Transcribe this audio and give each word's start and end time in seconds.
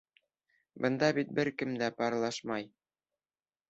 Бында 0.85 1.11
бит 1.19 1.35
бер 1.41 1.53
кем 1.61 1.79
дә 1.85 1.93
парлашмай! 2.01 2.71